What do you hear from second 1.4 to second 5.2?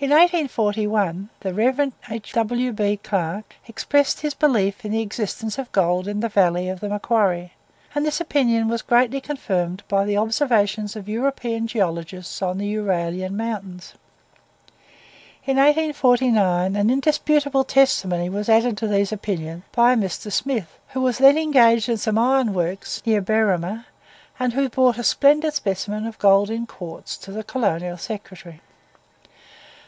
the Rev. W. B. Clarke expressed his belief in the